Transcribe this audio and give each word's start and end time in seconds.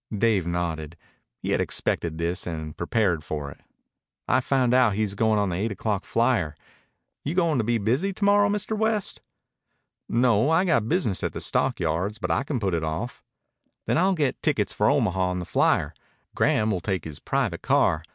Dave 0.17 0.47
nodded. 0.47 0.97
He 1.37 1.51
had 1.51 1.61
expected 1.61 2.17
this 2.17 2.47
and 2.47 2.75
prepared 2.75 3.23
for 3.23 3.51
it. 3.51 3.61
"I've 4.27 4.43
found 4.43 4.73
out 4.73 4.93
he's 4.95 5.13
going 5.13 5.37
on 5.37 5.49
the 5.49 5.55
eight 5.57 5.71
o'clock 5.71 6.05
flyer. 6.05 6.55
You 7.23 7.35
going 7.35 7.59
to 7.59 7.63
be 7.63 7.77
busy 7.77 8.11
to 8.13 8.23
morrow, 8.25 8.49
Mr. 8.49 8.75
West?" 8.75 9.21
"No. 10.09 10.49
I 10.49 10.65
got 10.65 10.89
business 10.89 11.21
at 11.23 11.33
the 11.33 11.39
stockyards, 11.39 12.17
but 12.17 12.31
I 12.31 12.41
can 12.41 12.59
put 12.59 12.73
it 12.73 12.83
off." 12.83 13.21
"Then 13.85 13.99
I'll 13.99 14.15
get 14.15 14.41
tickets 14.41 14.73
for 14.73 14.89
Omaha 14.89 15.27
on 15.27 15.37
the 15.37 15.45
flyer. 15.45 15.93
Graham 16.33 16.71
will 16.71 16.81
take 16.81 17.05
his 17.05 17.19
private 17.19 17.61
car. 17.61 18.01